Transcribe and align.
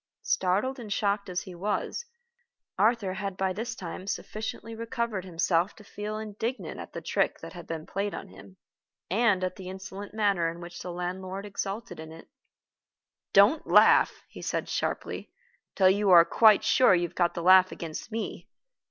Startled 0.23 0.79
and 0.79 0.91
shocked 0.91 1.29
as 1.29 1.43
he 1.43 1.53
was, 1.53 2.05
Arthur 2.75 3.13
had 3.13 3.37
by 3.37 3.53
this 3.53 3.75
time 3.75 4.07
sufficiently 4.07 4.73
recovered 4.73 5.23
himself 5.25 5.75
to 5.75 5.83
feel 5.83 6.17
indignant 6.17 6.79
at 6.79 6.93
the 6.93 7.01
trick 7.03 7.37
that 7.41 7.53
had 7.53 7.67
been 7.67 7.85
played 7.85 8.15
on 8.15 8.27
him, 8.29 8.57
and 9.11 9.43
at 9.43 9.57
the 9.57 9.69
insolent 9.69 10.11
manner 10.11 10.49
in 10.49 10.59
which 10.59 10.81
the 10.81 10.91
landlord 10.91 11.45
exulted 11.45 11.99
in 11.99 12.11
it. 12.11 12.27
"Don't 13.31 13.67
laugh," 13.67 14.23
he 14.27 14.41
said 14.41 14.67
sharply, 14.67 15.31
"till 15.75 15.91
you 15.91 16.09
are 16.09 16.25
quite 16.25 16.63
sure 16.63 16.95
you 16.95 17.07
have 17.07 17.13
got 17.13 17.35
the 17.35 17.43
laugh 17.43 17.71
against 17.71 18.11
me. 18.11 18.49